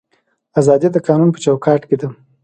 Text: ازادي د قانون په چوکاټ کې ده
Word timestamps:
ازادي 0.59 0.87
د 0.91 0.97
قانون 1.07 1.29
په 1.31 1.39
چوکاټ 1.45 1.81
کې 1.89 1.95
ده 2.01 2.07